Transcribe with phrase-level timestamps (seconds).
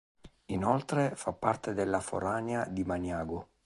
[0.47, 3.49] Inoltre, fa parte della forania di Maniago.